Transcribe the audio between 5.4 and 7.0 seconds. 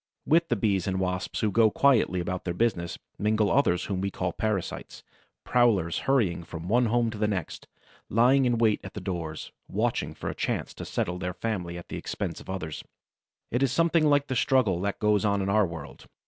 prowlers hurrying from one